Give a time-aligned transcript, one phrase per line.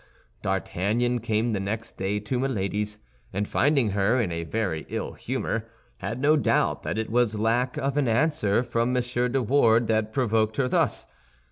[0.41, 2.97] D'Artagnan came the next day to Milady's,
[3.31, 5.67] and finding her in a very ill humor,
[5.99, 9.03] had no doubt that it was lack of an answer from M.
[9.03, 11.05] de Wardes that provoked her thus.